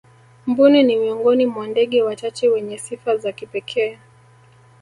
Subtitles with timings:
[0.47, 3.99] mbuni ni miongoni mwa ndege wachache wenye sifa za kipekee